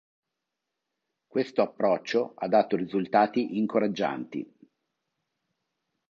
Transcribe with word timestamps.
Questo 1.27 1.61
approccio 1.61 2.33
ha 2.37 2.47
dato 2.47 2.75
risultati 2.75 3.59
incoraggianti. 3.59 4.51